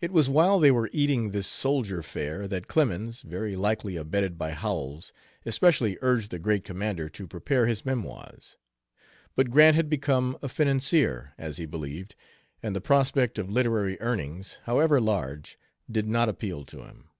[0.00, 4.52] It was while they were eating this soldier fare that Clemens very likely abetted by
[4.52, 5.12] Howells
[5.44, 8.56] especially urged the great commander to prepare his memoirs.
[9.36, 12.14] But Grant had become a financier, as he believed,
[12.62, 15.58] and the prospect of literary earnings, however large,
[15.90, 17.10] did not appeal to him.